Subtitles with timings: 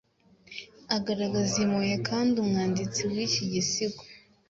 [0.95, 4.03] agaragaza impuhwe kandi umwanditsi wiki gisigo